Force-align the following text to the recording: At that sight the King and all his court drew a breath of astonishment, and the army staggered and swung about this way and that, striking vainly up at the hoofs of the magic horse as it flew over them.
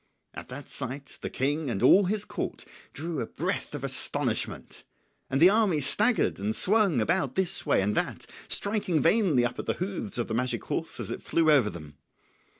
At 0.33 0.49
that 0.49 0.67
sight 0.67 1.19
the 1.21 1.29
King 1.29 1.69
and 1.69 1.83
all 1.83 2.05
his 2.05 2.25
court 2.25 2.65
drew 2.91 3.21
a 3.21 3.27
breath 3.27 3.75
of 3.75 3.83
astonishment, 3.83 4.83
and 5.29 5.39
the 5.39 5.51
army 5.51 5.79
staggered 5.79 6.39
and 6.39 6.55
swung 6.55 6.99
about 6.99 7.35
this 7.35 7.67
way 7.67 7.83
and 7.83 7.93
that, 7.93 8.25
striking 8.47 8.99
vainly 8.99 9.45
up 9.45 9.59
at 9.59 9.67
the 9.67 9.73
hoofs 9.73 10.17
of 10.17 10.27
the 10.27 10.33
magic 10.33 10.63
horse 10.63 10.99
as 10.99 11.11
it 11.11 11.21
flew 11.21 11.51
over 11.51 11.69
them. 11.69 11.99